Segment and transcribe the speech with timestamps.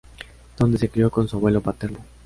[0.57, 1.99] Donde se crio con su abuelo paterno.